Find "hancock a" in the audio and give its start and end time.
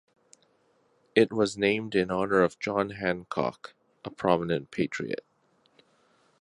2.89-4.09